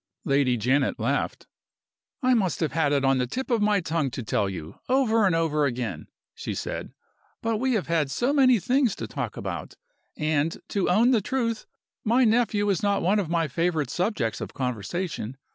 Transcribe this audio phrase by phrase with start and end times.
[0.25, 1.45] Lady Janet laughed.
[2.23, 5.27] "I must have had it on the tip of my tongue to tell you, over
[5.27, 6.95] and over again," she said.
[7.43, 9.75] "But we have had so many things to talk about
[10.17, 11.67] and, to own the truth,
[12.03, 15.37] my nephew is not one of my favorite subjects of conversation.